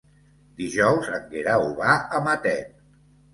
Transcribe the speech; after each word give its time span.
Dijous 0.61 1.09
en 1.17 1.27
Guerau 1.33 1.67
va 1.83 1.93
a 2.17 2.23
Matet. 2.29 2.75